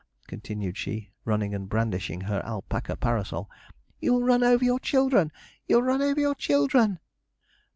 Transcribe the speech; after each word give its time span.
continued 0.25 0.75
she, 0.79 1.11
running 1.25 1.53
and 1.53 1.69
brandishing 1.69 2.21
her 2.21 2.41
alpaca 2.43 2.95
parasol, 2.95 3.47
'you'll 3.99 4.23
run 4.23 4.43
over 4.43 4.65
your 4.65 4.79
children! 4.79 5.31
you'll 5.67 5.83
run 5.83 6.01
over 6.01 6.19
your 6.19 6.33
children!' 6.33 6.97